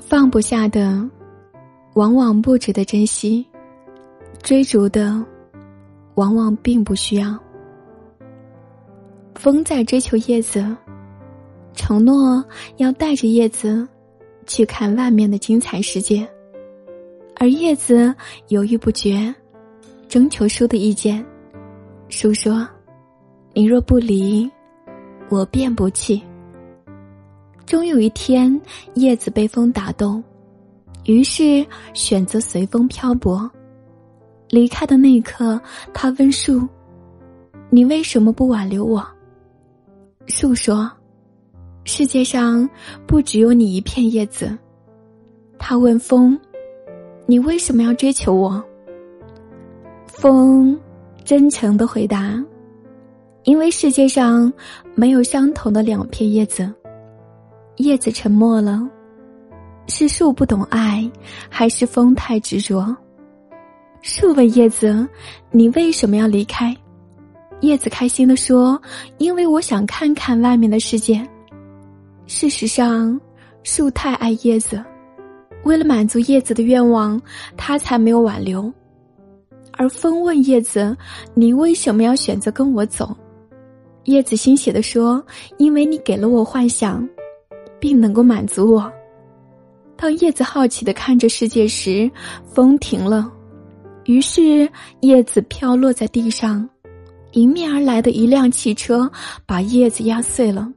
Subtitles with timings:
[0.00, 1.08] 放不下的，
[1.94, 3.44] 往往不值得珍惜；
[4.42, 5.24] 追逐的，
[6.14, 7.38] 往往并不需要。
[9.34, 10.64] 风在追求叶子，
[11.74, 12.44] 承诺
[12.78, 13.86] 要带着叶子
[14.46, 16.26] 去看外面的精彩世界，
[17.36, 18.12] 而叶子
[18.48, 19.32] 犹豫不决，
[20.08, 21.24] 征求树的意见。
[22.08, 22.66] 树说
[23.54, 24.50] ：“你若不离，
[25.28, 26.20] 我便不弃。”
[27.70, 28.60] 终有一天，
[28.94, 30.20] 叶子被风打动，
[31.04, 33.48] 于是选择随风漂泊。
[34.48, 35.60] 离开的那一刻，
[35.94, 36.66] 他问树
[37.70, 39.06] ：“你为什么不挽留我？”
[40.26, 40.90] 树说
[41.86, 42.68] ：“世界上
[43.06, 44.58] 不只有你一片叶子。”
[45.56, 46.36] 他问风
[47.24, 48.60] ：“你为什么要追求我？”
[50.10, 50.76] 风
[51.24, 52.44] 真诚的回答
[53.46, 54.52] ：“因为世界上
[54.96, 56.68] 没有相同的两片叶子。”
[57.80, 58.86] 叶子沉默了，
[59.86, 61.10] 是树不懂爱，
[61.48, 62.94] 还是风太执着？
[64.02, 65.08] 树问叶子
[65.50, 66.76] ：“你为什么要离开？”
[67.62, 68.80] 叶子开心的说
[69.16, 71.26] ：“因为我想看看外面的世界。”
[72.26, 73.18] 事实上，
[73.62, 74.84] 树太爱叶子，
[75.64, 77.18] 为了满足叶子的愿望，
[77.56, 78.70] 他才没有挽留。
[79.72, 80.94] 而风问叶子
[81.32, 83.16] ：“你为什么要选择跟我走？”
[84.04, 85.24] 叶子欣喜的说
[85.56, 87.08] ：“因为你给了我幻想。”
[87.80, 88.92] 并能够满足我。
[89.96, 92.10] 当叶子好奇的看着世界时，
[92.54, 93.30] 风停了，
[94.04, 94.68] 于是
[95.00, 96.68] 叶子飘落在地上，
[97.32, 99.10] 迎面而来的一辆汽车
[99.44, 100.68] 把叶子压碎了。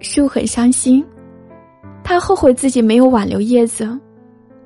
[0.00, 1.04] 树很伤心，
[2.02, 3.98] 他后悔自己没有挽留叶子，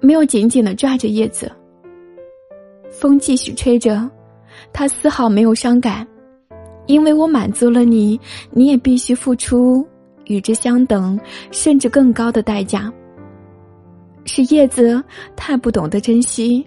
[0.00, 1.50] 没有紧紧的抓着叶子。
[2.90, 4.08] 风继续吹着，
[4.72, 6.06] 他丝毫没有伤感，
[6.86, 8.18] 因为我满足了你，
[8.52, 9.86] 你也必须付出。
[10.26, 11.18] 与之相等，
[11.50, 12.92] 甚至更高的代价，
[14.24, 15.02] 是叶子
[15.34, 16.66] 太不懂得珍惜，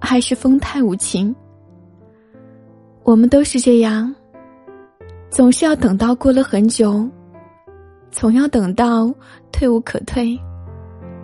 [0.00, 1.34] 还是风太无情？
[3.02, 4.14] 我们都是这样，
[5.30, 7.08] 总是要等到过了很久，
[8.10, 9.12] 总要等到
[9.52, 10.38] 退无可退，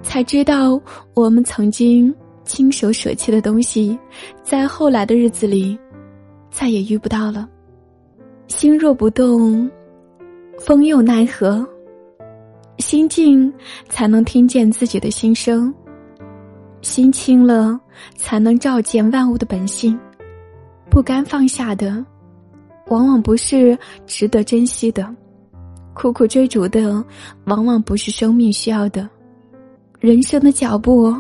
[0.03, 0.81] 才知道
[1.15, 2.15] 我们曾经
[2.45, 3.99] 亲手舍弃的东西，
[4.43, 5.79] 在后来的日子里，
[6.51, 7.49] 再也遇不到了。
[8.47, 9.71] 心若不动。
[10.65, 11.67] 风又奈何？
[12.79, 13.53] 心静
[13.89, 15.75] 才能听见自己的心声。
[16.83, 17.79] 心清了，
[18.15, 19.99] 才能照见万物的本性。
[20.89, 22.05] 不甘放下的，
[22.87, 25.05] 往往不是值得珍惜的；
[25.95, 27.05] 苦苦追逐的，
[27.47, 29.09] 往往不是生命需要的。
[29.99, 31.13] 人生的脚步，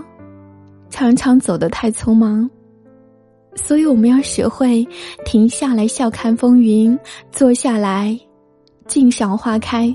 [0.88, 2.48] 常常走得太匆忙，
[3.56, 4.86] 所以我们要学会
[5.24, 6.96] 停下来，笑看风云；
[7.32, 8.16] 坐下来。
[8.86, 9.94] 静赏花开，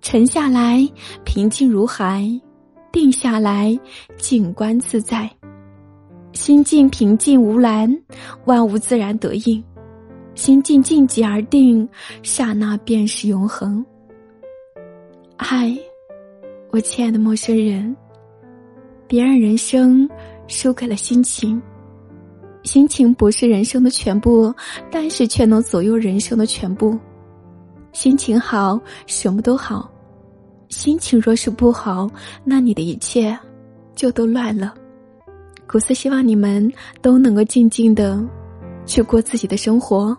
[0.00, 0.86] 沉下来，
[1.24, 2.22] 平静如海；
[2.92, 3.78] 定下来，
[4.16, 5.30] 静观自在。
[6.32, 7.90] 心静平静无澜，
[8.44, 9.62] 万物自然得应；
[10.34, 11.88] 心静静极而定，
[12.22, 13.84] 刹那便是永恒。
[15.36, 15.74] 嗨，
[16.70, 17.94] 我亲爱的陌生人，
[19.06, 20.08] 别让人生
[20.46, 21.60] 输给了心情。
[22.62, 24.52] 心情不是人生的全部，
[24.90, 26.98] 但是却能左右人生的全部。
[27.96, 29.90] 心情好，什么都好；
[30.68, 32.06] 心情若是不好，
[32.44, 33.36] 那你的一切
[33.94, 34.74] 就都乱了。
[35.66, 36.70] 古斯希望你们
[37.00, 38.22] 都能够静静的
[38.84, 40.14] 去过自己的生活。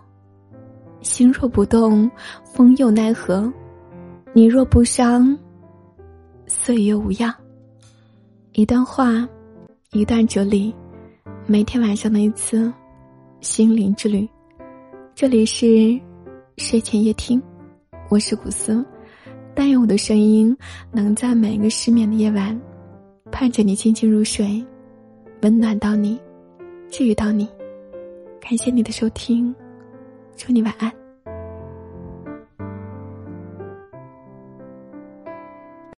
[1.02, 2.10] 心若不动，
[2.42, 3.48] 风又奈何？
[4.32, 5.38] 你若不伤，
[6.48, 7.32] 岁月无恙。
[8.54, 9.24] 一段话，
[9.92, 10.74] 一段哲理，
[11.46, 12.72] 每天晚上的一次
[13.40, 14.28] 心灵之旅。
[15.14, 15.96] 这里是
[16.56, 17.40] 睡前夜听。
[18.10, 18.82] 我是古斯，
[19.54, 20.56] 但愿我的声音
[20.90, 22.58] 能在每一个失眠的夜晚，
[23.30, 24.64] 盼着你静静入睡，
[25.42, 26.18] 温暖到你，
[26.90, 27.46] 治愈到你。
[28.40, 29.54] 感谢你的收听，
[30.36, 30.90] 祝你晚安。